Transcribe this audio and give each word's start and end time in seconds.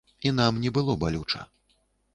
І 0.29 0.31
нам 0.39 0.57
не 0.63 0.71
было 0.79 0.97
балюча. 1.05 1.47